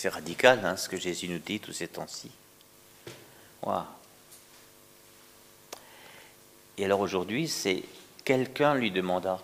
C'est 0.00 0.08
radical 0.08 0.64
hein, 0.64 0.78
ce 0.78 0.88
que 0.88 0.96
Jésus 0.96 1.28
nous 1.28 1.40
dit 1.40 1.60
tous 1.60 1.74
ces 1.74 1.86
temps-ci. 1.86 2.30
Et 6.78 6.84
alors 6.86 7.00
aujourd'hui, 7.00 7.46
c'est 7.46 7.82
quelqu'un 8.24 8.74
lui 8.74 8.90
demanda. 8.90 9.38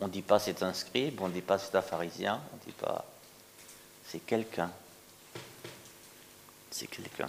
On 0.00 0.06
ne 0.06 0.10
dit 0.10 0.22
pas 0.22 0.38
c'est 0.38 0.62
un 0.62 0.72
scribe, 0.72 1.20
on 1.20 1.28
ne 1.28 1.34
dit 1.34 1.42
pas 1.42 1.58
c'est 1.58 1.74
un 1.74 1.82
pharisien, 1.82 2.40
on 2.50 2.56
ne 2.56 2.60
dit 2.62 2.78
pas. 2.80 3.04
C'est 4.06 4.20
quelqu'un. 4.20 4.70
C'est 6.70 6.86
quelqu'un. 6.86 7.28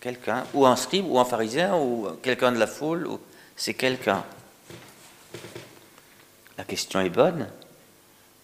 Quelqu'un, 0.00 0.46
ou 0.54 0.64
un 0.64 0.76
scribe, 0.76 1.10
ou 1.10 1.18
un 1.18 1.26
pharisien, 1.26 1.76
ou 1.76 2.08
quelqu'un 2.22 2.52
de 2.52 2.58
la 2.58 2.66
foule, 2.66 3.06
ou... 3.06 3.20
c'est 3.54 3.74
quelqu'un. 3.74 4.24
La 6.56 6.64
question 6.64 7.00
est 7.00 7.10
bonne. 7.10 7.50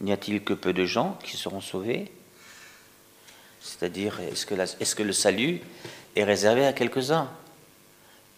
N'y 0.00 0.12
a-t-il 0.12 0.44
que 0.44 0.52
peu 0.52 0.72
de 0.72 0.84
gens 0.84 1.18
qui 1.24 1.36
seront 1.36 1.60
sauvés? 1.60 2.12
C'est-à-dire, 3.60 4.20
est-ce 4.20 4.94
que, 4.94 5.02
le 5.02 5.12
salut 5.12 5.60
est 6.14 6.24
réservé 6.24 6.66
à 6.66 6.72
quelques-uns? 6.72 7.30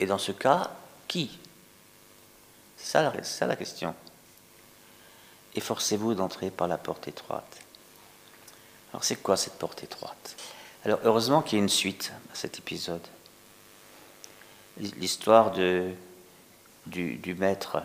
Et 0.00 0.06
dans 0.06 0.18
ce 0.18 0.32
cas, 0.32 0.70
qui? 1.08 1.38
C'est 2.76 3.12
ça, 3.22 3.46
la 3.46 3.56
question. 3.56 3.94
Efforcez-vous 5.54 6.14
d'entrer 6.14 6.50
par 6.50 6.68
la 6.68 6.78
porte 6.78 7.08
étroite. 7.08 7.58
Alors 8.92 9.04
c'est 9.04 9.16
quoi 9.16 9.36
cette 9.36 9.58
porte 9.58 9.82
étroite? 9.82 10.36
Alors 10.84 11.00
heureusement 11.02 11.42
qu'il 11.42 11.58
y 11.58 11.60
a 11.60 11.62
une 11.62 11.68
suite 11.68 12.12
à 12.32 12.36
cet 12.36 12.58
épisode. 12.58 13.06
L'histoire 14.78 15.50
du, 15.50 15.94
maître 17.36 17.82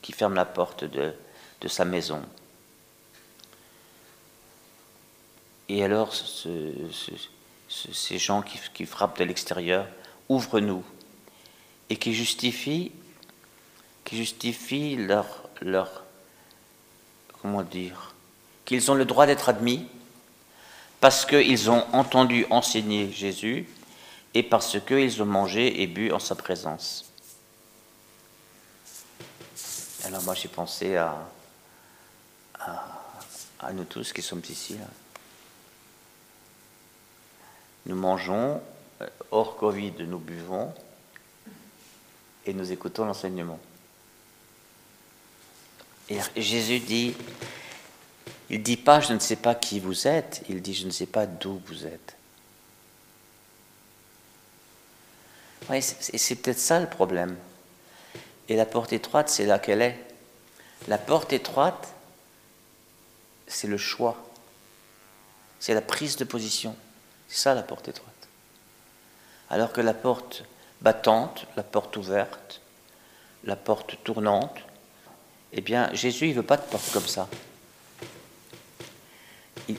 qui 0.00 0.12
ferme 0.12 0.34
la 0.34 0.46
porte 0.46 0.84
de 0.84 1.14
sa 1.68 1.84
maison 1.84 2.22
Et 5.72 5.84
alors, 5.84 6.12
ces 6.12 8.18
gens 8.18 8.42
qui, 8.42 8.86
frappent 8.86 9.20
de 9.20 9.22
l'extérieur, 9.22 9.86
ouvrent-nous 10.28 10.82
et 11.88 11.96
qui 11.96 12.12
justifient, 12.12 12.90
qui 14.04 14.16
justifient 14.16 14.96
leur, 14.96 15.48
leur, 15.60 16.02
comment 17.40 17.62
dire, 17.62 18.16
qu'ils 18.64 18.90
ont 18.90 18.96
le 18.96 19.04
droit 19.04 19.26
d'être 19.26 19.48
admis 19.48 19.86
parce 20.98 21.24
qu'ils 21.24 21.70
ont 21.70 21.86
entendu 21.92 22.46
enseigner 22.50 23.12
Jésus 23.12 23.68
et 24.34 24.42
parce 24.42 24.80
qu'ils 24.80 25.22
ont 25.22 25.26
mangé 25.26 25.82
et 25.82 25.86
bu 25.86 26.10
en 26.10 26.18
sa 26.18 26.34
présence. 26.34 27.12
Alors 30.02 30.24
moi 30.24 30.34
j'ai 30.34 30.48
pensé 30.48 30.96
à, 30.96 31.16
à, 32.58 33.02
à, 33.60 33.72
nous 33.72 33.84
tous 33.84 34.12
qui 34.12 34.20
sommes 34.20 34.42
ici. 34.48 34.74
Là. 34.74 34.86
Nous 37.86 37.96
mangeons, 37.96 38.60
euh, 39.00 39.06
hors 39.30 39.56
Covid, 39.56 39.94
nous 40.00 40.18
buvons 40.18 40.72
et 42.46 42.52
nous 42.52 42.72
écoutons 42.72 43.04
l'enseignement. 43.04 43.58
Jésus 46.36 46.80
dit, 46.80 47.14
il 48.48 48.58
ne 48.58 48.64
dit 48.64 48.76
pas 48.76 49.00
je 49.00 49.12
ne 49.12 49.18
sais 49.20 49.36
pas 49.36 49.54
qui 49.54 49.78
vous 49.78 50.08
êtes, 50.08 50.42
il 50.48 50.60
dit 50.60 50.74
je 50.74 50.86
ne 50.86 50.90
sais 50.90 51.06
pas 51.06 51.26
d'où 51.26 51.62
vous 51.66 51.86
êtes. 51.86 52.16
Oui, 55.68 55.80
c'est 55.82 56.34
peut-être 56.36 56.58
ça 56.58 56.80
le 56.80 56.88
problème. 56.88 57.36
Et 58.48 58.56
la 58.56 58.66
porte 58.66 58.92
étroite, 58.92 59.28
c'est 59.28 59.46
là 59.46 59.60
qu'elle 59.60 59.82
est? 59.82 59.98
La 60.88 60.98
porte 60.98 61.32
étroite, 61.32 61.94
c'est 63.46 63.68
le 63.68 63.76
choix. 63.76 64.16
C'est 65.60 65.74
la 65.74 65.82
prise 65.82 66.16
de 66.16 66.24
position. 66.24 66.74
C'est 67.30 67.42
ça 67.42 67.54
la 67.54 67.62
porte 67.62 67.86
étroite. 67.86 68.10
Alors 69.50 69.72
que 69.72 69.80
la 69.80 69.94
porte 69.94 70.44
battante, 70.80 71.46
la 71.56 71.62
porte 71.62 71.96
ouverte, 71.96 72.60
la 73.44 73.54
porte 73.54 73.96
tournante, 74.02 74.58
eh 75.52 75.60
bien, 75.60 75.90
Jésus, 75.94 76.26
il 76.26 76.30
ne 76.30 76.34
veut 76.34 76.42
pas 76.42 76.56
de 76.56 76.62
porte 76.62 76.90
comme 76.92 77.06
ça. 77.06 77.28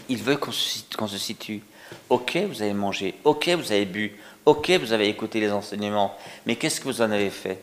Il, 0.08 0.24
veut 0.24 0.38
qu'on 0.38 0.52
se, 0.52 1.18
situe. 1.18 1.62
Ok, 2.10 2.38
vous 2.38 2.62
avez 2.62 2.74
mangé. 2.74 3.16
Ok, 3.26 3.50
vous 3.50 3.74
avez 3.74 3.86
bu. 3.86 4.18
Ok, 4.46 4.70
vous 4.72 4.94
avez 4.94 5.10
écouté 5.10 5.42
les 5.42 5.52
enseignements. 5.52 6.18
Mais 6.46 6.56
qu'est-ce 6.56 6.80
que 6.80 6.86
vous 6.86 7.02
en 7.02 7.12
avez 7.12 7.30
fait? 7.30 7.62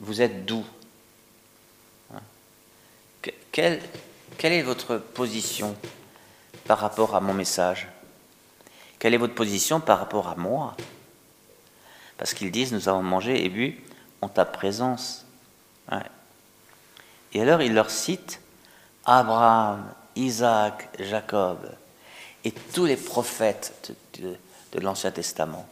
Vous 0.00 0.20
êtes 0.20 0.44
d'où 0.44 0.64
hein? 2.12 2.20
Quelle 3.52 3.80
est 4.40 4.62
votre 4.62 4.96
position 4.96 5.76
par 6.64 6.78
rapport 6.78 7.14
à 7.14 7.20
mon 7.20 7.34
message? 7.34 7.91
Quelle 9.02 9.14
est 9.14 9.18
votre 9.18 9.34
position 9.34 9.80
par 9.80 9.98
rapport 9.98 10.28
à 10.28 10.36
moi? 10.36 10.76
Parce 12.18 12.34
qu'ils 12.34 12.52
disent, 12.52 12.72
nous 12.72 12.88
avons 12.88 13.02
mangé 13.02 13.44
et 13.44 13.48
bu 13.48 13.82
en 14.20 14.28
ta 14.28 14.44
présence. 14.44 15.26
Et 17.32 17.42
alors 17.42 17.62
il 17.62 17.74
leur 17.74 17.90
cite 17.90 18.40
Abraham, 19.04 19.92
Isaac, 20.14 20.88
Jacob 21.00 21.68
et 22.44 22.52
tous 22.52 22.84
les 22.84 22.96
prophètes 22.96 23.92
de, 24.20 24.36
de 24.70 24.78
l'Ancien 24.78 25.10
Testament. 25.10 25.66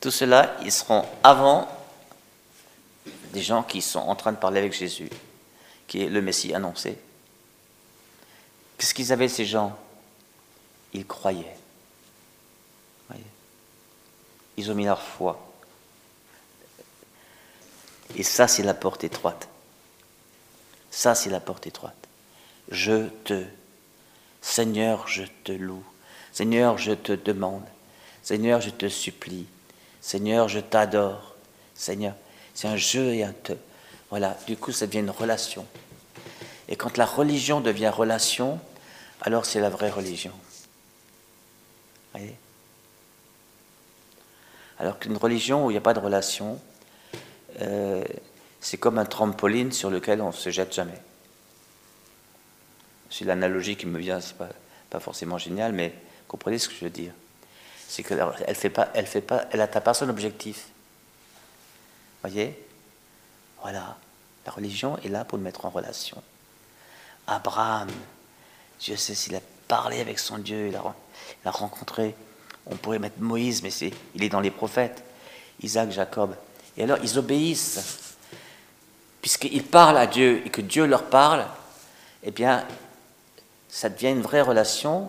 Tout 0.00 0.10
cela, 0.10 0.56
ils 0.62 0.72
seront 0.72 1.04
avant 1.22 1.68
des 3.34 3.42
gens 3.42 3.62
qui 3.62 3.82
sont 3.82 3.98
en 3.98 4.16
train 4.16 4.32
de 4.32 4.38
parler 4.38 4.60
avec 4.60 4.72
Jésus, 4.72 5.10
qui 5.86 6.04
est 6.04 6.08
le 6.08 6.22
Messie 6.22 6.54
annoncé. 6.54 6.98
Qu'est-ce 8.78 8.94
qu'ils 8.94 9.12
avaient 9.12 9.28
ces 9.28 9.44
gens? 9.44 9.76
Ils 10.94 11.06
croyaient. 11.06 11.58
Ils 14.56 14.70
ont 14.70 14.74
mis 14.74 14.84
leur 14.84 15.02
foi. 15.02 15.40
Et 18.16 18.22
ça, 18.22 18.46
c'est 18.46 18.62
la 18.62 18.74
porte 18.74 19.04
étroite. 19.04 19.48
Ça, 20.90 21.14
c'est 21.14 21.30
la 21.30 21.40
porte 21.40 21.66
étroite. 21.66 21.96
Je 22.70 23.08
te, 23.24 23.44
Seigneur, 24.40 25.08
je 25.08 25.24
te 25.42 25.52
loue. 25.52 25.84
Seigneur, 26.32 26.78
je 26.78 26.92
te 26.92 27.12
demande. 27.12 27.64
Seigneur, 28.22 28.60
je 28.60 28.70
te 28.70 28.88
supplie. 28.88 29.46
Seigneur, 30.00 30.48
je 30.48 30.60
t'adore. 30.60 31.34
Seigneur, 31.74 32.14
c'est 32.54 32.68
un 32.68 32.76
jeu 32.76 33.14
et 33.14 33.24
un 33.24 33.32
te. 33.32 33.52
Voilà, 34.10 34.36
du 34.46 34.56
coup, 34.56 34.70
ça 34.70 34.86
devient 34.86 35.00
une 35.00 35.10
relation. 35.10 35.66
Et 36.68 36.76
quand 36.76 36.96
la 36.96 37.06
religion 37.06 37.60
devient 37.60 37.88
relation, 37.88 38.60
alors 39.20 39.44
c'est 39.44 39.60
la 39.60 39.70
vraie 39.70 39.90
religion. 39.90 40.32
Voyez? 42.12 42.36
Alors 44.78 44.98
qu'une 44.98 45.16
religion 45.16 45.66
où 45.66 45.70
il 45.70 45.74
n'y 45.74 45.78
a 45.78 45.82
pas 45.82 45.94
de 45.94 46.00
relation, 46.00 46.60
euh, 47.60 48.04
c'est 48.60 48.78
comme 48.78 48.98
un 48.98 49.04
trampoline 49.04 49.72
sur 49.72 49.90
lequel 49.90 50.20
on 50.20 50.28
ne 50.28 50.32
se 50.32 50.50
jette 50.50 50.74
jamais. 50.74 51.00
C'est 53.10 53.24
l'analogie 53.24 53.76
qui 53.76 53.86
me 53.86 53.98
vient, 53.98 54.20
c'est 54.20 54.36
pas, 54.36 54.48
pas 54.90 55.00
forcément 55.00 55.38
génial, 55.38 55.72
mais 55.72 55.94
comprenez 56.26 56.58
ce 56.58 56.68
que 56.68 56.74
je 56.74 56.84
veux 56.84 56.90
dire. 56.90 57.12
C'est 57.88 58.02
qu'elle 58.02 58.24
elle 58.46 58.56
fait 58.56 58.70
pas, 58.70 58.88
elle 58.94 59.06
fait 59.06 59.20
pas, 59.20 59.44
elle 59.52 59.60
atteint 59.60 59.80
pas 59.80 59.94
son 59.94 60.08
objectif. 60.08 60.66
Voyez? 62.22 62.58
Voilà. 63.60 63.96
La 64.46 64.52
religion 64.52 64.98
est 64.98 65.08
là 65.08 65.24
pour 65.24 65.38
nous 65.38 65.44
mettre 65.44 65.64
en 65.64 65.70
relation. 65.70 66.22
Abraham, 67.26 67.88
je 68.80 68.94
sais 68.94 69.14
s'il 69.14 69.36
a 69.36 69.40
parlé 69.68 70.00
avec 70.00 70.18
son 70.18 70.38
Dieu, 70.38 70.68
il 70.68 70.76
a 70.76 71.50
rencontré 71.50 72.14
on 72.66 72.76
pourrait 72.76 72.98
mettre 72.98 73.20
Moïse, 73.20 73.62
mais 73.62 73.70
c'est, 73.70 73.92
il 74.14 74.24
est 74.24 74.28
dans 74.28 74.40
les 74.40 74.50
prophètes. 74.50 75.02
Isaac, 75.62 75.90
Jacob. 75.90 76.34
Et 76.76 76.84
alors, 76.84 76.98
ils 77.02 77.18
obéissent. 77.18 78.16
Puisqu'ils 79.20 79.64
parlent 79.64 79.98
à 79.98 80.06
Dieu 80.06 80.42
et 80.44 80.50
que 80.50 80.60
Dieu 80.60 80.86
leur 80.86 81.04
parle, 81.04 81.46
eh 82.22 82.30
bien, 82.30 82.66
ça 83.68 83.88
devient 83.88 84.10
une 84.10 84.22
vraie 84.22 84.42
relation 84.42 85.08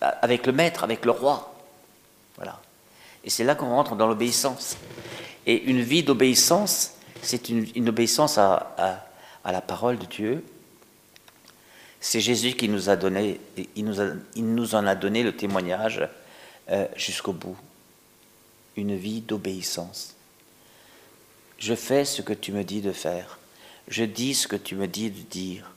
avec 0.00 0.46
le 0.46 0.52
maître, 0.52 0.84
avec 0.84 1.04
le 1.04 1.10
roi. 1.10 1.54
Voilà. 2.36 2.60
Et 3.24 3.30
c'est 3.30 3.44
là 3.44 3.54
qu'on 3.54 3.68
rentre 3.68 3.94
dans 3.94 4.06
l'obéissance. 4.06 4.76
Et 5.46 5.62
une 5.64 5.82
vie 5.82 6.02
d'obéissance, 6.02 6.94
c'est 7.20 7.48
une, 7.48 7.88
obéissance 7.88 8.38
à, 8.38 9.04
la 9.44 9.60
parole 9.60 9.98
de 9.98 10.06
Dieu. 10.06 10.44
C'est 12.00 12.20
Jésus 12.20 12.54
qui 12.54 12.68
nous 12.68 12.90
a 12.90 12.96
donné, 12.96 13.40
il 13.76 13.84
nous 13.84 14.74
en 14.74 14.86
a 14.86 14.94
donné 14.94 15.22
le 15.22 15.36
témoignage 15.36 16.08
euh, 16.70 16.86
jusqu'au 16.96 17.32
bout. 17.32 17.56
Une 18.76 18.96
vie 18.96 19.20
d'obéissance. 19.20 20.14
Je 21.58 21.74
fais 21.74 22.04
ce 22.04 22.22
que 22.22 22.32
tu 22.32 22.52
me 22.52 22.64
dis 22.64 22.80
de 22.80 22.92
faire. 22.92 23.38
Je 23.88 24.04
dis 24.04 24.34
ce 24.34 24.48
que 24.48 24.56
tu 24.56 24.74
me 24.74 24.86
dis 24.88 25.10
de 25.10 25.20
dire. 25.22 25.70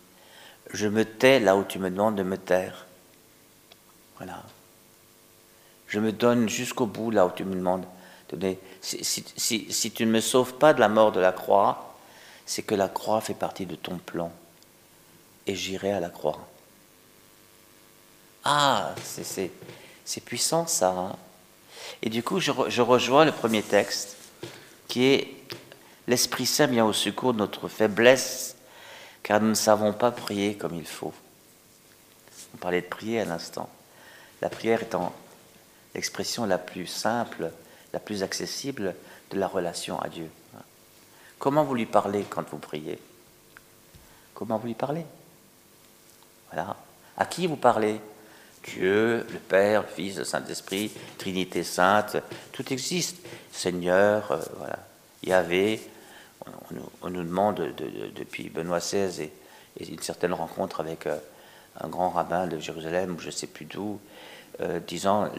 Je 0.74 0.88
me 0.88 1.06
tais 1.06 1.40
là 1.40 1.56
où 1.56 1.64
tu 1.64 1.80
me 1.80 1.90
demandes 1.90 2.16
de 2.16 2.24
me 2.24 2.38
taire. 2.38 2.86
Voilà. 4.18 4.44
Je 5.88 6.00
me 6.00 6.12
donne 6.12 6.50
jusqu'au 6.50 6.86
bout 6.86 7.12
là 7.12 7.26
où 7.26 7.32
tu 7.32 7.44
me 7.44 7.56
demandes 7.56 7.86
de 8.30 8.36
donner. 8.36 8.60
Si, 8.82 9.04
si, 9.04 9.72
si 9.72 9.92
tu 9.92 10.06
ne 10.06 10.12
me 10.12 10.22
sauves 10.22 10.56
pas 10.56 10.74
de 10.74 10.80
la 10.80 10.90
mort 10.90 11.12
de 11.12 11.20
la 11.20 11.32
croix, 11.32 11.96
c'est 12.46 12.64
que 12.64 12.76
la 12.76 12.88
croix 12.88 13.22
fait 13.22 13.34
partie 13.34 13.66
de 13.66 13.76
ton 13.76 13.98
plan. 13.98 14.32
Et 15.48 15.56
j'irai 15.56 15.92
à 15.92 16.00
la 16.00 16.10
croix. 16.10 16.48
Ah, 18.44 18.94
c'est 19.04 19.52
puissant 20.24 20.68
ça. 20.68 20.90
Hein. 20.90 21.16
et 22.02 22.10
du 22.10 22.24
coup, 22.24 22.40
je, 22.40 22.52
je 22.68 22.82
rejoins 22.82 23.26
le 23.26 23.32
premier 23.32 23.64
texte 23.64 24.16
qui 24.88 25.06
est 25.06 25.36
L'Esprit 26.08 26.46
Saint 26.46 26.68
vient 26.68 26.86
au 26.86 26.94
secours 26.94 27.34
de 27.34 27.40
notre 27.40 27.68
faiblesse, 27.68 28.56
car 29.24 29.42
nous 29.42 29.50
ne 29.50 29.54
savons 29.56 29.92
pas 29.92 30.12
prier 30.12 30.56
comme 30.56 30.76
il 30.76 30.86
faut. 30.86 31.14
On 32.54 32.58
parlait 32.58 32.82
de 32.82 32.88
prier 32.88 33.22
à 33.22 33.26
l'instant. 33.26 33.70
La 34.42 34.50
prière 34.50 34.84
étant 34.84 35.14
l'expression 35.96 36.46
la 36.46 36.60
plus 36.60 36.86
simple, 36.86 37.52
la 37.92 38.00
plus 38.00 38.22
accessible 38.22 38.96
de 39.32 39.40
la 39.40 39.48
relation 39.48 40.00
à 40.00 40.10
Dieu. 40.10 40.30
Comment 41.40 41.64
vous 41.64 41.74
lui 41.74 41.88
parlez 41.88 42.24
quand 42.24 42.48
vous 42.50 42.60
priez? 42.60 43.00
Comment 44.36 44.58
vous 44.58 44.68
lui 44.68 44.76
parlez? 44.76 45.06
Voilà. 46.52 46.76
À 47.18 47.26
qui 47.26 47.48
vous 47.48 47.56
parlez? 47.56 48.00
Dieu, 48.66 49.26
le 49.32 49.40
Père, 49.40 49.84
le 49.84 49.88
Fils, 49.88 50.18
le 50.18 50.24
Saint-Esprit, 50.24 50.92
Trinité 51.18 51.64
Sainte, 51.64 52.18
tout 52.52 52.74
existe. 52.74 53.18
Seigneur, 53.52 54.32
euh, 54.32 54.40
voilà. 54.58 54.80
Yahvé, 55.24 55.82
on, 57.02 57.10
nous 57.10 57.24
demande 57.24 57.74
depuis 58.16 58.50
Benoît 58.50 58.80
XVI 58.80 59.30
et, 59.80 59.88
une 59.90 60.02
certaine 60.02 60.34
rencontre 60.34 60.80
avec 60.80 61.08
euh, 61.08 61.18
un 61.80 61.88
grand 61.88 62.10
rabbin 62.10 62.48
de 62.48 62.60
Jérusalem, 62.60 63.16
ou 63.16 63.20
je 63.20 63.28
ne 63.28 63.32
sais 63.32 63.48
plus 63.48 63.66
d'où, 63.66 64.00
euh, 64.62 64.80
disant 64.80 65.30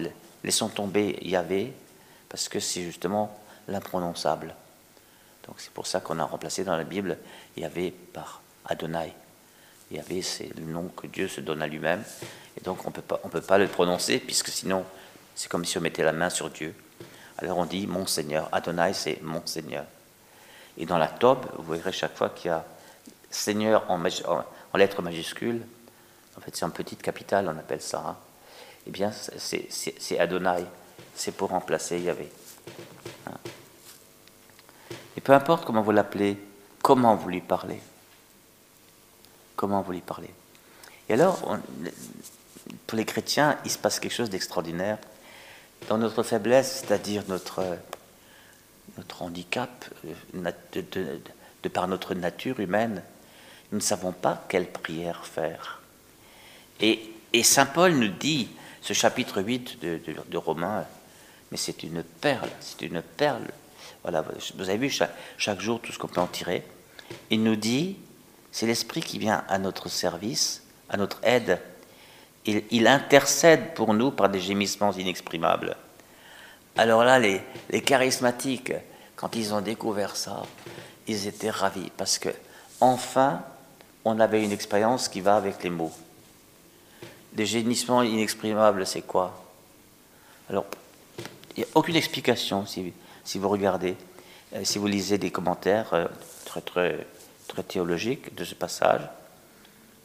laissons 0.45 0.69
tomber 0.69 1.19
Yahvé, 1.23 1.73
parce 2.29 2.49
que 2.49 2.61
c'est 2.61 2.83
justement 2.83 3.39
l'imprononçable. 3.69 4.55
Donc 5.47 5.57
c'est 5.59 5.73
pour 5.73 5.87
ça 5.87 6.01
qu'on 6.01 6.19
a 6.19 6.25
remplacé 6.25 6.65
dans 6.65 6.77
la 6.77 6.85
Bible 6.85 7.19
Yahvé 7.57 7.95
par 8.13 8.43
Adonai. 8.67 9.13
Yahvé, 9.91 10.23
c'est 10.23 10.51
le 10.57 10.65
nom 10.65 10.89
que 10.89 11.07
Dieu 11.07 11.29
se 11.29 11.41
donne 11.41 11.63
à 11.63 11.67
lui-même, 11.67 12.03
et 12.57 12.61
donc 12.63 12.85
on 12.85 12.91
ne 12.91 13.31
peut 13.31 13.41
pas 13.41 13.59
le 13.59 13.69
prononcer, 13.69 14.19
puisque 14.19 14.49
sinon 14.49 14.85
c'est 15.35 15.49
comme 15.49 15.65
si 15.65 15.79
on 15.79 15.81
mettait 15.81 16.03
la 16.03 16.13
main 16.13 16.31
sur 16.31 16.51
Dieu. 16.51 16.75
Alors 17.39 17.59
on 17.59 17.67
dit 17.67 17.87
mon 17.87 18.07
Seigneur. 18.07 18.49
Adonai, 18.53 18.95
c'est 18.95 19.21
mon 19.23 19.45
Seigneur. 19.47 19.85
Et 20.79 20.87
dans 20.87 20.99
la 20.99 21.09
Tob, 21.09 21.47
vous 21.59 21.75
verrez 21.75 21.93
chaque 21.93 22.17
fois 22.17 22.31
qu'il 22.31 22.51
y 22.51 22.55
a 22.55 22.65
Seigneur 23.31 23.85
en, 23.91 24.03
en, 24.03 24.79
lettres 24.79 25.03
majuscules, 25.03 25.63
en 26.37 26.41
fait 26.41 26.57
c'est 26.57 26.65
en 26.65 26.71
petite 26.71 27.03
capitale, 27.03 27.51
on 27.55 27.59
appelle 27.59 27.83
ça, 27.83 28.03
hein. 28.07 28.17
eh 28.87 28.91
bien 28.91 29.13
c'est 29.13 30.19
Adonai, 30.19 30.65
c'est 31.15 31.33
pour 31.33 31.51
remplacer 31.51 31.99
Yahvé. 31.99 32.31
Hein. 33.27 33.37
Et 35.17 35.21
peu 35.21 35.33
importe 35.33 35.65
comment 35.65 35.83
vous 35.83 35.93
l'appelez, 35.93 36.39
comment 36.83 37.15
vous 37.15 37.29
lui 37.29 37.41
parlez. 37.41 37.81
Comment 39.57 39.83
vous 39.83 39.93
lui 39.93 40.01
parlez. 40.01 40.31
Et 41.09 41.15
alors, 41.15 41.59
pour 42.87 42.99
les 42.99 43.05
chrétiens, 43.05 43.59
il 43.65 43.71
se 43.71 43.79
passe 43.79 44.01
quelque 44.01 44.15
chose 44.15 44.31
d'extraordinaire. 44.31 44.99
Dans 45.89 45.99
notre 45.99 46.23
faiblesse, 46.23 46.83
c'est-à-dire 46.83 47.23
notre 47.29 47.63
notre 48.97 49.23
handicap, 49.23 49.85
euh, 50.35 50.53
de, 51.63 51.69
par 51.69 51.89
notre 51.89 52.15
nature 52.15 52.61
humaine, 52.61 53.03
nous 53.73 53.79
ne 53.79 53.83
savons 53.83 54.13
pas 54.13 54.45
quelle 54.49 54.71
prière 54.71 55.27
faire. 55.27 55.83
Et, 56.81 57.13
Saint 57.43 57.67
Paul 57.67 57.93
nous 57.93 58.09
dit, 58.09 58.49
ce 58.81 58.93
chapitre 58.93 59.43
8 59.43 59.81
de, 59.81 60.37
Romains, 60.39 60.87
mais 61.51 61.59
c'est 61.59 61.83
une 61.83 62.03
perle, 62.03 62.49
c'est 62.61 62.83
une 62.83 63.03
perle. 63.03 63.45
Voilà, 64.03 64.25
vous 64.57 64.69
avez 64.69 64.79
vu 64.79 64.91
chaque, 64.91 65.61
jour 65.61 65.81
tout 65.81 65.93
ce 65.93 65.99
qu'on 65.99 66.09
peut 66.09 66.21
en 66.21 66.27
tirer. 66.27 66.63
Il 67.31 67.43
nous 67.43 67.57
dit, 67.57 67.97
c'est 68.57 68.65
l'Esprit 68.65 69.03
qui 69.03 69.19
vient 69.19 69.45
à 69.51 69.59
notre 69.59 69.91
service, 69.91 70.63
à 70.89 70.97
notre 70.97 71.19
aide. 71.23 71.61
Il, 72.47 72.63
il 72.71 72.87
intercède 72.87 73.75
pour 73.75 73.93
nous 73.93 74.11
par 74.11 74.31
des 74.31 74.41
gémissements 74.41 74.95
inexprimables. 74.95 75.77
Alors 76.75 77.05
là, 77.05 77.19
les, 77.19 77.43
charismatiques, 77.83 78.73
quand 79.15 79.37
ils 79.37 79.53
ont 79.53 79.61
découvert 79.61 80.17
ça, 80.17 80.43
ils 81.07 81.27
étaient 81.27 81.51
ravis 81.51 81.93
parce 81.99 82.19
que 82.19 82.31
enfin, 82.81 83.43
on 84.07 84.19
avait 84.21 84.43
une 84.43 84.53
expérience 84.53 85.11
qui 85.11 85.21
va 85.21 85.37
avec 85.37 85.63
les 85.63 85.69
mots. 85.69 85.93
Des 87.35 87.45
génissements 87.45 88.03
inexprimables, 88.03 88.87
c'est 88.87 89.03
quoi? 89.03 89.39
Alors, 90.49 90.65
il 91.55 91.59
n'y 91.59 91.65
a 91.65 91.69
aucune 91.75 91.97
explication 91.97 92.65
si, 92.65 92.91
si 93.23 93.39
vous 93.39 93.51
regardez, 93.51 93.97
euh, 94.55 94.65
si 94.65 94.79
vous 94.79 94.87
lisez 94.87 95.19
des 95.19 95.31
commentaires 95.31 95.93
euh, 95.93 96.07
très, 96.47 96.63
très, 96.63 97.07
très 97.47 97.63
théologiques 97.63 98.35
de 98.35 98.45
ce 98.45 98.55
passage. 98.55 99.03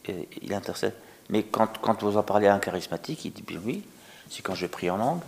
il 0.06 0.54
intercède. 0.54 0.94
Mais 1.28 1.44
quand, 1.44 1.78
quand 1.80 2.02
vous 2.02 2.16
en 2.16 2.22
parlez 2.22 2.46
à 2.46 2.54
un 2.54 2.58
charismatique, 2.58 3.24
il 3.24 3.32
dit 3.32 3.42
bien 3.42 3.60
oui, 3.64 3.82
c'est 4.30 4.42
quand 4.42 4.54
je 4.54 4.66
prie 4.66 4.90
en 4.90 4.96
langue. 4.96 5.22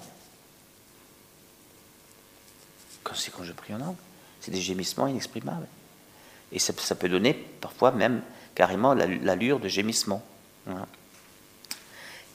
Quand 3.03 3.15
c'est 3.15 3.31
quand 3.31 3.45
je 3.45 3.53
prie 3.53 3.75
en 3.75 3.79
langue, 3.79 3.97
c'est 4.41 4.51
des 4.51 4.61
gémissements 4.61 5.07
inexprimables. 5.07 5.67
Et 6.53 6.59
ça, 6.59 6.73
peut 6.95 7.09
donner 7.09 7.35
parfois 7.35 7.91
même 7.91 8.23
carrément 8.55 8.95
l'allure 8.95 9.59
de 9.59 9.69
gémissement. 9.69 10.23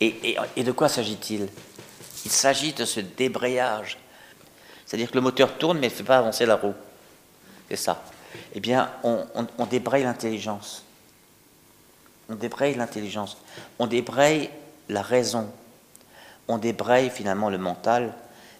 Et, 0.01 0.37
de 0.57 0.71
quoi 0.71 0.89
s'agit-il? 0.89 1.47
Il, 2.25 2.31
s'agit 2.31 2.73
de 2.73 2.85
ce 2.85 2.99
débrayage. 2.99 3.97
C'est-à-dire 4.85 5.09
que 5.09 5.15
le 5.15 5.21
moteur 5.21 5.57
tourne 5.57 5.79
mais 5.79 5.87
ne 5.87 5.93
fait 5.93 6.03
pas 6.03 6.17
avancer 6.17 6.45
la 6.45 6.55
roue. 6.55 6.73
C'est 7.69 7.77
ça. 7.77 8.03
Eh 8.53 8.59
bien, 8.59 8.91
on, 9.03 9.65
débraye 9.65 10.03
l'intelligence. 10.03 10.83
On 12.29 12.35
débraye 12.35 12.75
l'intelligence. 12.75 13.37
On 13.79 13.87
débraye 13.87 14.49
la 14.87 15.01
raison. 15.01 15.51
On 16.47 16.57
débraye 16.57 17.09
finalement 17.09 17.49
le 17.49 17.57
mental 17.57 18.13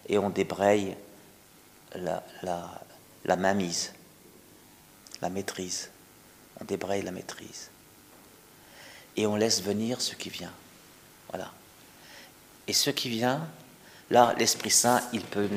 et 0.08 0.18
on 0.18 0.30
débraye 0.30 0.96
la, 1.94 2.22
la, 2.42 2.80
la 3.24 3.36
mainmise, 3.36 3.92
la 5.22 5.30
maîtrise. 5.30 5.90
On 6.60 6.64
débraye 6.64 7.02
la 7.02 7.10
maîtrise. 7.10 7.70
Et 9.16 9.26
on 9.26 9.36
laisse 9.36 9.62
venir 9.62 10.00
ce 10.00 10.14
qui 10.14 10.30
vient. 10.30 10.52
Voilà. 11.30 11.50
Et 12.66 12.72
ce 12.72 12.90
qui 12.90 13.08
vient, 13.08 13.48
là, 14.10 14.34
l'Esprit 14.38 14.70
Saint, 14.70 15.02
il 15.12 15.22
peut 15.22 15.48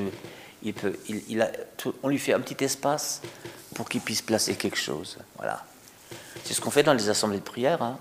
il 0.64 0.74
peut, 0.74 0.98
il, 1.10 1.42
a, 1.42 1.52
on 2.04 2.08
lui 2.08 2.18
fait 2.18 2.34
un 2.34 2.40
petit 2.40 2.64
espace 2.64 3.22
pour 3.74 3.90
qu'il 3.90 4.02
puisse 4.02 4.22
placer 4.22 4.56
quelque 4.56 4.78
chose. 4.78 5.18
Voilà. 5.38 5.66
C'est 6.44 6.54
ce 6.54 6.62
qu'on 6.62 6.72
fait 6.72 6.84
dans 6.84 6.94
les 6.94 7.10
assemblées 7.10 7.40
de 7.40 7.44
prière. 7.44 7.82
Hein. 7.82 7.98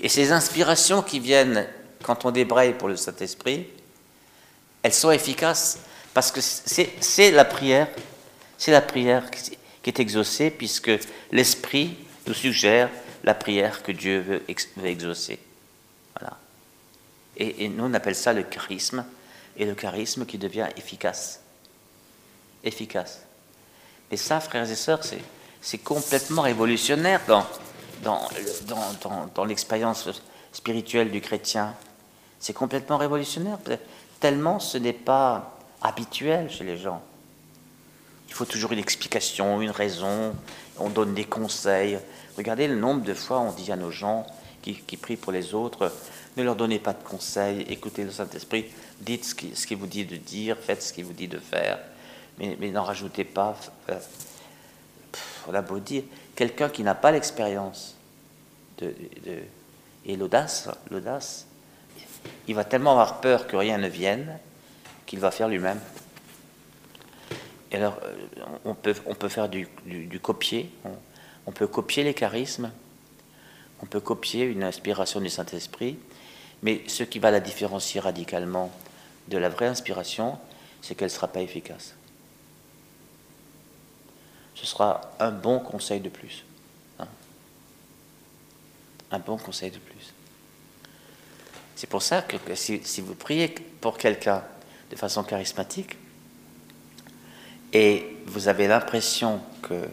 Et 0.00 0.08
ces 0.08 0.32
inspirations 0.32 1.02
qui 1.02 1.20
viennent 1.20 1.66
quand 2.02 2.24
on 2.24 2.30
débraye 2.30 2.74
pour 2.74 2.88
le 2.88 2.96
Saint-Esprit, 2.96 3.66
elles 4.82 4.94
sont 4.94 5.10
efficaces 5.10 5.78
parce 6.14 6.32
que 6.32 6.40
c'est 6.40 7.30
la 7.30 7.44
prière, 7.44 7.88
c'est 8.58 8.72
la 8.72 8.80
prière 8.80 9.30
qui 9.30 9.90
est 9.90 10.00
exaucée, 10.00 10.50
puisque 10.50 10.90
l'Esprit 11.30 11.96
nous 12.26 12.34
suggère 12.34 12.90
la 13.22 13.34
prière 13.34 13.82
que 13.82 13.92
Dieu 13.92 14.20
veut, 14.20 14.42
exaucer. 14.84 15.38
Voilà. 16.18 16.36
Et, 17.36 17.68
nous, 17.68 17.84
on 17.84 17.94
appelle 17.94 18.16
ça 18.16 18.32
le 18.32 18.42
charisme, 18.42 19.04
et 19.56 19.64
le 19.64 19.74
charisme 19.74 20.26
qui 20.26 20.38
devient 20.38 20.66
efficace. 20.76 21.40
Efficace. 22.64 23.22
Et 24.10 24.16
ça, 24.16 24.40
frères 24.40 24.68
et 24.68 24.74
sœurs, 24.74 25.00
c'est 25.60 25.78
complètement 25.78 26.42
révolutionnaire 26.42 27.20
dans, 27.26 27.46
dans, 28.02 28.28
dans, 28.66 29.28
dans 29.34 29.44
l'expérience 29.44 30.08
spirituelle 30.52 31.10
du 31.10 31.20
chrétien. 31.20 31.74
C'est 32.38 32.52
complètement 32.52 32.96
révolutionnaire, 32.96 33.58
tellement 34.18 34.58
ce 34.58 34.78
n'est 34.78 34.92
pas 34.92 35.58
habituel 35.82 36.50
chez 36.50 36.64
les 36.64 36.76
gens. 36.76 37.02
Il 38.28 38.34
faut 38.34 38.44
toujours 38.44 38.72
une 38.72 38.78
explication, 38.78 39.60
une 39.60 39.70
raison, 39.70 40.34
on 40.78 40.88
donne 40.88 41.14
des 41.14 41.24
conseils. 41.24 41.98
Regardez 42.36 42.68
le 42.68 42.76
nombre 42.76 43.02
de 43.02 43.14
fois 43.14 43.40
on 43.40 43.52
dit 43.52 43.72
à 43.72 43.76
nos 43.76 43.90
gens 43.90 44.26
qui, 44.62 44.74
prient 44.96 45.16
pour 45.16 45.32
les 45.32 45.54
autres, 45.54 45.92
ne 46.36 46.42
leur 46.42 46.54
donnez 46.54 46.78
pas 46.78 46.92
de 46.92 47.02
conseils, 47.02 47.62
écoutez 47.62 48.04
le 48.04 48.10
Saint-Esprit, 48.10 48.66
dites 49.00 49.24
ce 49.24 49.34
qu'il 49.34 49.52
qui 49.52 49.74
vous 49.74 49.86
dit 49.86 50.04
de 50.04 50.16
dire, 50.16 50.56
faites 50.58 50.82
ce 50.82 50.92
qu'il 50.92 51.06
vous 51.06 51.12
dit 51.12 51.28
de 51.28 51.38
faire, 51.38 51.78
mais, 52.40 52.70
n'en 52.70 52.82
rajoutez 52.82 53.24
pas. 53.24 53.56
Euh, 53.88 53.98
on 55.48 55.54
a 55.54 55.62
beau 55.62 55.78
dire, 55.78 56.04
quelqu'un 56.34 56.68
qui 56.68 56.82
n'a 56.82 56.94
pas 56.94 57.12
l'expérience 57.12 57.96
et 60.06 60.16
l'audace, 60.16 60.68
l'audace, 60.90 61.46
il 62.48 62.54
va 62.54 62.64
tellement 62.64 62.92
avoir 62.92 63.20
peur 63.20 63.46
que 63.46 63.56
rien 63.56 63.78
ne 63.78 63.88
vienne 63.88 64.38
qu'il 65.06 65.20
va 65.20 65.30
faire 65.30 65.48
lui-même. 65.48 65.80
Et 67.72 67.76
alors, 67.76 67.98
euh, 68.04 68.16
on 68.64 68.74
peut, 68.74 68.94
on 69.06 69.14
peut 69.14 69.28
faire 69.28 69.48
du, 69.48 69.68
copier, 70.22 70.70
on, 71.46 71.52
peut 71.52 71.66
copier 71.66 72.02
les 72.02 72.14
charismes, 72.14 72.70
on 73.82 73.86
peut 73.86 74.00
copier 74.00 74.44
une 74.44 74.64
inspiration 74.64 75.20
du 75.20 75.28
Saint-Esprit, 75.28 75.98
mais 76.62 76.82
ce 76.88 77.04
qui 77.04 77.18
va 77.18 77.30
la 77.30 77.40
différencier 77.40 78.00
radicalement 78.00 78.72
de 79.28 79.38
la 79.38 79.48
vraie 79.48 79.66
inspiration, 79.66 80.38
c'est 80.82 80.94
qu'elle 80.94 81.08
ne 81.08 81.14
sera 81.14 81.28
pas 81.28 81.40
efficace. 81.40 81.94
Ce 84.60 84.66
sera 84.66 85.00
un 85.18 85.30
bon 85.30 85.58
conseil 85.58 86.00
de 86.00 86.10
plus. 86.10 86.44
Hein. 86.98 87.06
un 89.10 89.18
bon 89.18 89.38
conseil 89.38 89.70
de 89.70 89.78
plus. 89.78 90.12
C'est 91.76 91.86
pour 91.86 92.02
ça 92.02 92.20
que, 92.20 92.36
si, 92.54 93.00
vous 93.00 93.14
priez 93.14 93.48
pour 93.80 93.96
quelqu'un 93.96 94.44
de 94.90 94.96
façon 94.96 95.22
charismatique 95.22 95.96
et 97.72 98.18
vous 98.26 98.48
avez 98.48 98.68
l'impression 98.68 99.40
que, 99.62 99.88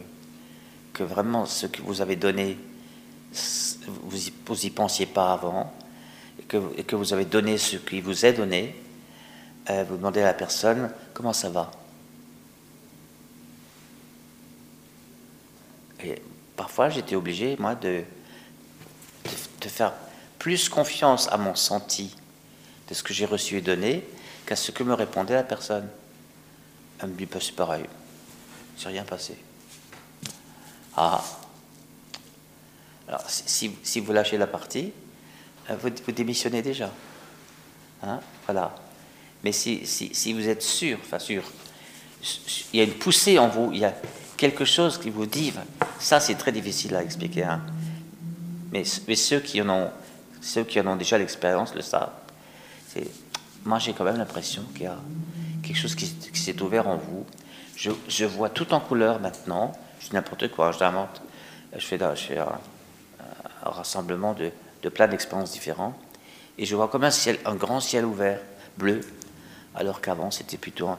que 0.92 1.04
vraiment 1.04 1.46
ce 1.46 1.68
que 1.68 1.82
vous 1.82 2.02
avez 2.02 2.18
donné, 2.18 2.58
vous 3.88 4.56
n'y 4.64 4.70
pensiez 4.72 5.06
pas 5.06 5.32
avant, 5.32 5.74
et 6.42 6.44
que, 6.44 6.82
que, 6.82 6.98
vous 6.98 7.14
avez 7.14 7.24
donné 7.24 7.58
ce 7.58 7.78
qui 7.78 8.02
vous 8.02 8.26
est 8.26 8.34
donné, 8.34 8.76
euh, 9.70 9.86
vous 9.88 9.96
demandez 9.96 10.20
à 10.20 10.26
la 10.26 10.34
personne 10.34 10.92
comment 11.14 11.32
ça 11.32 11.50
va? 11.50 11.72
Et 16.04 16.22
j'étais 16.90 17.16
obligé, 17.16 17.56
moi, 17.60 17.76
de, 17.76 18.04
de, 19.62 19.70
faire 19.70 19.94
plus 20.38 20.70
confiance 20.70 21.28
à 21.32 21.38
mon 21.38 21.56
senti 21.56 22.16
de 22.88 22.94
ce 22.94 23.04
que 23.04 23.14
j'ai 23.14 23.26
reçu 23.26 23.58
et 23.58 23.62
donné 23.62 24.04
qu'à 24.46 24.56
ce 24.56 24.72
que 24.72 24.84
me 24.84 24.94
répondait 24.94 25.34
la 25.34 25.44
personne. 25.44 25.90
Elle 27.02 27.10
me 27.10 27.16
dit, 27.16 27.28
c'est 27.42 27.56
pareil, 27.56 27.86
c'est 28.78 28.90
rien 28.90 29.04
passé. 29.04 29.38
Ah 30.96 31.24
Alors, 33.08 33.24
si, 33.28 34.00
vous 34.00 34.14
lâchez 34.14 34.38
la 34.38 34.48
partie, 34.48 34.92
euh, 35.70 35.76
vous, 35.82 36.12
démissionnez 36.12 36.62
déjà. 36.62 36.92
Hein 38.04 38.20
voilà. 38.46 38.74
Mais 39.44 39.52
si, 39.52 39.86
si, 39.86 40.34
vous 40.34 40.48
êtes 40.48 40.64
sûr, 40.64 40.98
enfin 41.02 41.20
sûr, 41.20 41.44
il 42.74 42.80
y 42.80 42.82
a 42.82 42.84
une 42.84 42.94
poussée 42.94 43.38
en 43.38 43.48
vous, 43.48 43.72
il 43.74 43.80
y 43.80 43.86
a 43.86 43.94
quelque 44.38 44.66
chose 44.66 44.98
qui 44.98 45.10
vous 45.10 45.26
dit, 45.26 45.54
ça 46.00 46.20
c'est 46.20 46.36
très 46.36 46.52
difficile 46.52 46.96
à 46.96 47.04
expliquer, 47.04 47.44
hein. 47.44 47.62
mais, 48.72 48.84
ceux, 48.84 49.40
qui 49.40 49.62
en 49.62 49.70
ont, 49.70 49.92
ceux 50.42 50.64
qui 50.64 50.80
en 50.80 50.88
ont 50.88 50.96
déjà 50.96 51.18
l'expérience 51.18 51.74
le 51.76 51.82
savent. 51.82 52.12
Moi 53.66 53.80
j'ai 53.80 53.94
quand 53.94 54.04
même 54.04 54.18
l'impression 54.18 54.64
qu'il 54.74 54.84
y 54.84 54.88
a 54.88 54.98
quelque 55.62 55.78
chose 55.78 55.96
qui, 55.96 56.08
s'est 56.34 56.62
ouvert 56.62 56.88
en 56.88 56.98
vous. 56.98 57.26
Je, 57.76 58.26
vois 58.26 58.50
tout 58.50 58.74
en 58.74 58.80
couleur 58.80 59.20
maintenant, 59.20 59.74
je 60.00 60.08
dis 60.08 60.16
n'importe 60.16 60.50
quoi, 60.50 60.72
je 60.72 60.80
je 61.78 61.86
fais, 61.86 62.00
je 62.00 62.22
fais 62.22 62.38
un, 62.38 62.60
rassemblement 63.64 64.34
de, 64.34 64.90
plein 64.90 65.08
d'expériences 65.08 65.52
différentes, 65.52 65.96
et 66.58 66.66
je 66.66 66.76
vois 66.76 66.88
comme 66.88 67.04
un, 67.04 67.12
un 67.46 67.56
grand 67.56 67.82
ciel 67.82 68.06
ouvert, 68.06 68.40
bleu, 68.78 69.02
alors 69.76 70.02
qu'avant 70.02 70.32
c'était 70.32 70.58
plutôt 70.58 70.90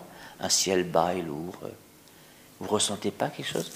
un, 0.40 0.49
ciel 0.49 0.85
bas 0.85 1.14
et 1.14 1.23
lourd. 1.23 1.59
Vous 2.61 2.69
ressentez 2.69 3.11
pas 3.11 3.28
quelque 3.28 3.49
chose 3.49 3.71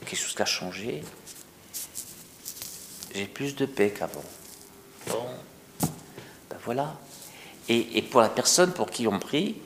Quelque 0.00 0.16
chose 0.16 0.34
qui 0.34 0.42
a 0.42 0.46
changé 0.46 1.02
J'ai 3.14 3.26
plus 3.26 3.54
de 3.56 3.66
paix 3.66 3.94
qu'avant. 3.96 4.24
Bon, 5.08 5.26
ben 6.50 6.56
voilà. 6.64 6.94
Et, 7.68 8.02
pour 8.02 8.20
la 8.20 8.28
personne 8.28 8.72
pour 8.72 8.90
qui 8.90 9.08
on 9.08 9.18
prie, 9.18 9.56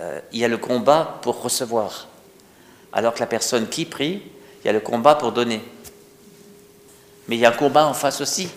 euh, 0.00 0.20
il 0.32 0.38
y 0.38 0.44
a 0.44 0.48
le 0.48 0.56
combat 0.56 1.18
pour 1.22 1.42
recevoir. 1.42 2.08
Alors 2.92 3.12
que 3.14 3.20
la 3.20 3.26
personne 3.26 3.68
qui 3.68 3.84
prie, 3.84 4.22
il 4.62 4.66
y 4.66 4.70
a 4.70 4.72
le 4.72 4.80
combat 4.80 5.14
pour 5.14 5.32
donner. 5.32 5.62
Mais 7.26 7.36
il 7.36 7.40
y 7.40 7.44
a 7.44 7.50
un 7.50 7.56
combat 7.56 7.86
en 7.86 7.94
face 7.94 8.20
aussi. 8.20 8.48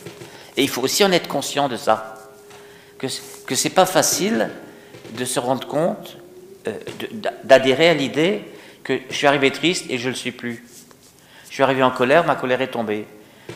Et 0.56 0.64
il 0.64 0.70
faut 0.70 0.82
aussi 0.82 1.04
en 1.04 1.12
être 1.12 1.28
conscient 1.28 1.68
de 1.68 1.76
ça 1.76 2.30
que, 2.98 3.08
que 3.46 3.56
ce 3.56 3.68
n'est 3.68 3.74
pas 3.74 3.86
facile 3.86 4.50
de 5.14 5.26
se 5.26 5.40
rendre 5.40 5.68
compte, 5.68 6.18
euh, 6.68 6.78
d'adhérer 7.44 7.90
à 7.90 7.94
l'idée 7.94 8.44
que 8.84 9.00
je 9.10 9.16
suis 9.16 9.28
arrivé 9.28 9.52
triste 9.52 9.86
et 9.90 9.98
je 9.98 10.06
ne 10.06 10.10
le 10.12 10.16
suis 10.16 10.32
plus. 10.32 10.66
Je 11.50 11.54
suis 11.54 11.64
arrivé 11.64 11.84
en 11.84 11.92
colère, 11.92 12.26
ma 12.26 12.36
colère 12.36 12.62
est 12.62 12.72
tombée. 12.72 13.06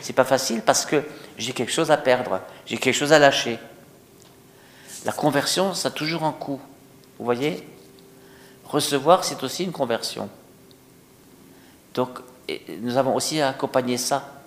C'est 0.00 0.12
pas 0.12 0.24
facile 0.24 0.62
parce 0.62 0.84
que 0.84 1.02
j'ai 1.38 1.52
quelque 1.52 1.72
chose 1.72 1.90
à 1.90 1.96
perdre, 1.96 2.40
j'ai 2.66 2.76
quelque 2.76 2.94
chose 2.94 3.12
à 3.12 3.18
lâcher. 3.18 3.58
La 5.04 5.12
conversion, 5.12 5.74
ça 5.74 5.88
a 5.88 5.90
toujours 5.90 6.24
un 6.24 6.32
coût. 6.32 6.60
Vous 7.18 7.24
voyez? 7.24 7.66
Recevoir, 8.64 9.24
c'est 9.24 9.42
aussi 9.42 9.64
une 9.64 9.72
conversion. 9.72 10.28
Donc, 11.94 12.18
nous 12.80 12.96
avons 12.96 13.14
aussi 13.14 13.40
à 13.40 13.48
accompagner 13.48 13.96
ça. 13.96 14.42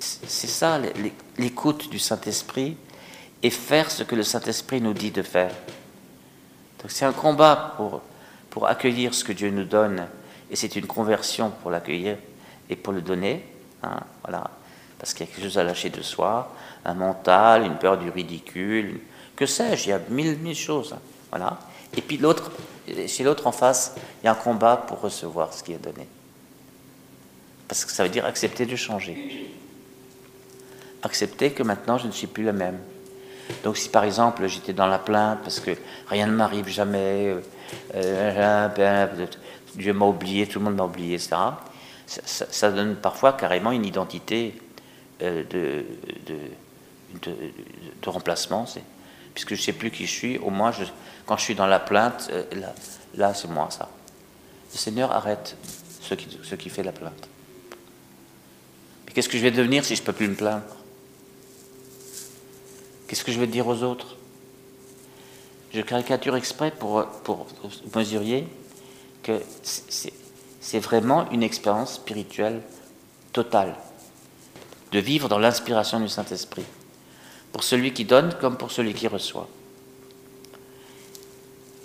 C'est 0.00 0.46
ça 0.46 0.80
l'écoute 1.36 1.90
du 1.90 1.98
Saint-Esprit 1.98 2.76
et 3.42 3.50
faire 3.50 3.90
ce 3.90 4.02
que 4.02 4.14
le 4.14 4.22
Saint-Esprit 4.22 4.80
nous 4.80 4.94
dit 4.94 5.10
de 5.10 5.22
faire. 5.22 5.52
Donc 6.80 6.90
c'est 6.90 7.04
un 7.04 7.12
combat 7.12 7.74
pour, 7.76 8.00
pour 8.50 8.66
accueillir 8.66 9.14
ce 9.14 9.24
que 9.24 9.32
Dieu 9.32 9.50
nous 9.50 9.64
donne, 9.64 10.06
et 10.50 10.56
c'est 10.56 10.76
une 10.76 10.86
conversion 10.86 11.50
pour 11.62 11.70
l'accueillir 11.70 12.16
et 12.70 12.76
pour 12.76 12.92
le 12.92 13.02
donner. 13.02 13.44
Hein, 13.82 14.00
voilà. 14.22 14.50
Parce 14.98 15.14
qu'il 15.14 15.26
y 15.26 15.28
a 15.28 15.32
quelque 15.32 15.44
chose 15.44 15.58
à 15.58 15.64
lâcher 15.64 15.90
de 15.90 16.02
soi, 16.02 16.54
un 16.84 16.94
mental, 16.94 17.64
une 17.64 17.76
peur 17.76 17.98
du 17.98 18.10
ridicule, 18.10 19.00
que 19.36 19.46
sais-je, 19.46 19.84
il 19.84 19.88
y 19.90 19.92
a 19.92 20.00
mille, 20.08 20.38
mille 20.38 20.56
choses. 20.56 20.94
Hein, 20.94 21.00
voilà. 21.30 21.58
Et 21.96 22.02
puis 22.02 22.16
l'autre, 22.16 22.50
chez 23.06 23.24
l'autre 23.24 23.46
en 23.46 23.52
face, 23.52 23.94
il 24.22 24.26
y 24.26 24.28
a 24.28 24.32
un 24.32 24.34
combat 24.34 24.76
pour 24.76 25.00
recevoir 25.00 25.52
ce 25.52 25.62
qui 25.62 25.72
est 25.72 25.78
donné. 25.78 26.08
Parce 27.68 27.84
que 27.84 27.92
ça 27.92 28.02
veut 28.02 28.08
dire 28.08 28.24
accepter 28.24 28.66
de 28.66 28.76
changer. 28.76 29.52
Accepter 31.02 31.52
que 31.52 31.62
maintenant 31.62 31.98
je 31.98 32.06
ne 32.06 32.12
suis 32.12 32.26
plus 32.26 32.44
le 32.44 32.52
même. 32.52 32.78
Donc 33.64 33.76
si 33.76 33.88
par 33.88 34.04
exemple 34.04 34.46
j'étais 34.46 34.72
dans 34.72 34.86
la 34.86 34.98
plainte 34.98 35.40
parce 35.42 35.60
que 35.60 35.72
rien 36.08 36.26
ne 36.26 36.32
m'arrive 36.32 36.68
jamais, 36.68 37.28
euh, 37.28 37.40
euh, 37.94 38.68
ben, 38.68 39.28
Dieu 39.74 39.92
m'a 39.92 40.06
oublié, 40.06 40.46
tout 40.46 40.58
le 40.58 40.66
monde 40.66 40.76
m'a 40.76 40.84
oublié, 40.84 41.14
etc., 41.14 41.36
ça, 42.06 42.70
donne 42.70 42.96
parfois 42.96 43.34
carrément 43.34 43.70
une 43.70 43.84
identité 43.84 44.58
euh, 45.20 45.44
de, 45.50 45.84
remplacement. 48.06 48.66
Puisque 49.34 49.50
je 49.50 49.60
ne 49.60 49.64
sais 49.64 49.72
plus 49.72 49.90
qui 49.90 50.06
je 50.06 50.12
suis, 50.12 50.38
au 50.38 50.48
moins 50.48 50.72
quand 51.26 51.36
je 51.36 51.42
suis 51.42 51.54
dans 51.54 51.66
la 51.66 51.78
plainte, 51.78 52.30
là, 52.52 52.72
là 53.14 53.34
c'est 53.34 53.48
moi 53.48 53.68
ça. 53.70 53.88
Le 54.72 54.78
Seigneur 54.78 55.12
arrête 55.12 55.56
ce 56.00 56.14
qui, 56.14 56.38
ce 56.42 56.54
qui 56.54 56.70
fait 56.70 56.82
la 56.82 56.92
plainte. 56.92 57.28
Mais 59.06 59.12
qu'est-ce 59.12 59.28
que 59.28 59.36
je 59.36 59.42
vais 59.42 59.50
devenir 59.50 59.84
si 59.84 59.94
je 59.94 60.00
ne 60.00 60.06
peux 60.06 60.14
plus 60.14 60.28
me 60.28 60.34
plaindre? 60.34 60.77
Qu'est-ce 63.08 63.24
que 63.24 63.32
je 63.32 63.40
vais 63.40 63.46
dire 63.46 63.66
aux 63.66 63.82
autres? 63.82 64.16
Je 65.72 65.80
caricature 65.80 66.36
exprès 66.36 66.70
pour, 66.70 67.06
pour, 67.24 67.46
vous 67.62 67.98
mesuriez 67.98 68.46
que 69.22 69.40
c'est 69.62 70.80
vraiment 70.80 71.30
une 71.30 71.42
expérience 71.42 71.94
spirituelle 71.94 72.62
totale 73.32 73.74
de 74.92 74.98
vivre 74.98 75.28
dans 75.28 75.38
l'inspiration 75.38 76.00
du 76.00 76.08
Saint-Esprit, 76.08 76.64
pour 77.52 77.62
celui 77.62 77.92
qui 77.92 78.04
donne 78.04 78.34
comme 78.40 78.56
pour 78.56 78.70
celui 78.70 78.94
qui 78.94 79.08
reçoit. 79.08 79.48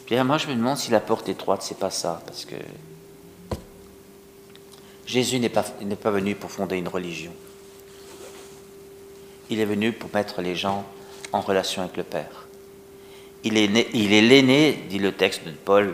Bien, 0.08 0.24
moi 0.24 0.38
je 0.38 0.48
me 0.48 0.56
demande 0.56 0.77
si 0.77 0.92
la 0.92 1.00
porte 1.00 1.27
étroite, 1.30 1.62
c'est 1.62 1.80
pas 1.80 1.89
ça, 1.89 2.22
parce 2.25 2.46
que 2.46 2.56
Jésus 5.06 5.39
n'est 5.39 5.50
pas, 5.50 5.63
pas 5.63 6.12
venu 6.12 6.36
pour 6.36 6.51
fonder 6.51 6.77
une 6.77 6.88
religion. 6.88 7.32
Il 9.50 9.60
est 9.60 9.65
venu 9.65 9.92
pour 9.92 10.10
mettre 10.13 10.42
les 10.42 10.56
gens 10.56 10.86
en 11.34 11.42
relation 11.42 11.82
avec 11.82 11.98
le 11.98 12.04
Père. 12.04 12.48
Il 13.44 13.58
est, 13.58 13.68
l'aîné, 13.68 14.86
dit 14.90 15.00
le 15.00 15.12
texte 15.12 15.44
de 15.44 15.52
Paul, 15.52 15.94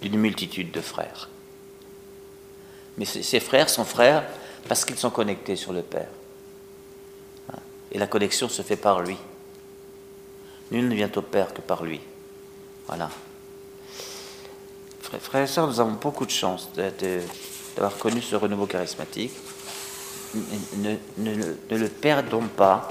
d'une 0.00 0.16
multitude 0.16 0.70
de 0.70 0.80
frères. 0.80 1.28
Mais 2.96 3.04
ces 3.04 3.40
frères 3.40 3.68
sont 3.68 3.84
frères 3.84 4.24
parce 4.66 4.86
qu'ils 4.86 4.96
sont 4.96 5.10
connectés 5.10 5.56
sur 5.56 5.74
le 5.74 5.82
Père. 5.82 6.08
Et 7.92 7.98
la 7.98 8.06
connexion 8.06 8.48
se 8.48 8.62
fait 8.62 8.76
par 8.76 9.02
lui. 9.02 9.16
Nul 10.70 10.88
ne 10.88 10.94
vient 10.94 11.10
au 11.14 11.22
Père 11.22 11.52
que 11.52 11.60
par 11.60 11.84
lui. 11.84 12.00
Voilà. 12.86 13.10
Frères 15.00 15.42
et 15.42 15.46
sœurs, 15.46 15.66
nous 15.66 15.80
avons 15.80 15.92
beaucoup 15.92 16.24
de 16.24 16.30
chance 16.30 16.70
d'avoir 16.74 17.96
connu 17.98 18.22
ce 18.22 18.36
renouveau 18.36 18.66
charismatique. 18.66 19.32
Ne 20.34 20.96
le 21.70 21.88
perdons 21.88 22.46
pas 22.48 22.88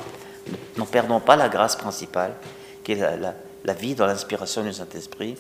N'en 0.78 0.86
perdons 0.86 1.20
pas 1.20 1.36
la 1.36 1.50
grâce 1.50 1.76
principale, 1.76 2.36
qui 2.84 2.94
est 2.94 3.20
la, 3.66 3.74
vie 3.74 3.96
dans 3.96 4.06
l'inspiration 4.06 4.64
du 4.64 4.74
Saint-Esprit, 4.74 5.36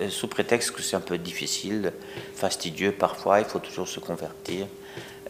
euh, 0.00 0.08
sous 0.10 0.28
prétexte 0.28 0.72
que 0.72 0.82
c'est 0.82 0.96
un 0.96 1.00
peu 1.00 1.18
difficile, 1.18 1.92
fastidieux 2.34 2.92
parfois, 2.92 3.40
il 3.40 3.44
faut 3.44 3.58
toujours 3.58 3.88
se 3.88 4.00
convertir, 4.00 4.66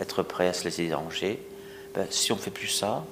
être 0.01 0.23
prêt 0.23 0.49
à 0.49 0.53
se 0.53 0.65
laisser 0.65 0.87
déranger. 0.87 1.41
Ben, 1.95 2.07
si 2.11 2.33
on 2.33 2.37
ne 2.37 2.41
fait 2.41 2.51
plus 2.51 2.69
ça, 2.69 3.05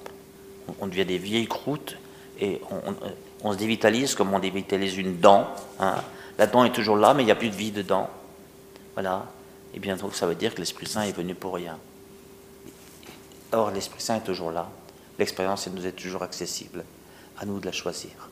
on, 0.79 0.87
devient 0.87 1.05
des 1.05 1.17
vieilles 1.17 1.47
croûtes 1.47 1.97
et 2.39 2.61
on, 3.43 3.53
se 3.53 3.57
dévitalise 3.57 4.15
comme 4.15 4.33
on 4.33 4.39
dévitalise 4.39 4.97
une 4.97 5.19
dent. 5.19 5.47
Hein. 5.79 5.95
La 6.37 6.47
dent 6.47 6.63
est 6.63 6.71
toujours 6.71 6.97
là, 6.97 7.13
mais 7.13 7.23
il 7.23 7.27
n'y 7.27 7.31
a 7.31 7.35
plus 7.35 7.49
de 7.49 7.55
vie 7.55 7.71
dedans. 7.71 8.09
Voilà. 8.93 9.25
Et 9.73 9.79
bien 9.79 9.95
donc 9.95 10.15
ça 10.15 10.25
veut 10.25 10.35
dire 10.35 10.55
que 10.55 10.59
l'Esprit 10.59 10.87
Saint 10.87 11.03
est 11.03 11.15
venu 11.15 11.35
pour 11.35 11.53
rien. 11.53 11.77
Or, 13.51 13.71
l'Esprit 13.71 14.01
Saint 14.01 14.15
est 14.15 14.25
toujours 14.25 14.51
là. 14.51 14.69
L'expérience 15.19 15.67
nous 15.67 15.85
est 15.85 15.91
toujours 15.91 16.23
accessible. 16.23 16.83
À 17.37 17.45
nous 17.45 17.59
de 17.59 17.65
la 17.65 17.71
choisir. 17.71 18.30